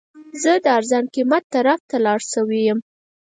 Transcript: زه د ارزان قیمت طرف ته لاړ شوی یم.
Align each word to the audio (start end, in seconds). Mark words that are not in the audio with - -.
زه 0.41 0.51
د 0.63 0.65
ارزان 0.77 1.05
قیمت 1.15 1.43
طرف 1.53 1.79
ته 1.89 1.97
لاړ 2.05 2.19
شوی 2.33 2.59
یم. 2.67 2.79